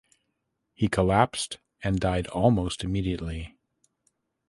He 0.73 0.87
collapsed 0.87 1.59
and 1.83 1.99
died 1.99 2.25
almost 2.29 2.83
immediately. 2.83 3.55